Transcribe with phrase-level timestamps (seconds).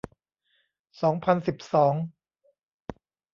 [1.01, 1.93] สองพันสิบสอง